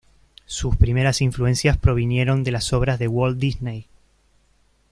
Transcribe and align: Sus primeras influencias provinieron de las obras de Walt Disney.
Sus 0.47 0.75
primeras 0.77 1.21
influencias 1.21 1.77
provinieron 1.77 2.43
de 2.43 2.49
las 2.49 2.73
obras 2.73 2.97
de 2.97 3.07
Walt 3.07 3.37
Disney. 3.37 3.85